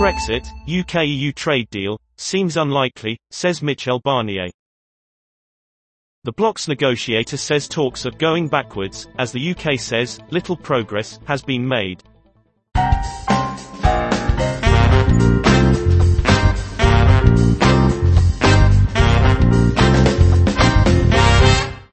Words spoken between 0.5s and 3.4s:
UK-EU trade deal, seems unlikely,